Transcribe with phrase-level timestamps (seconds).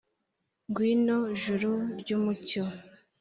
[0.69, 2.63] ngwino juru ry’umucyo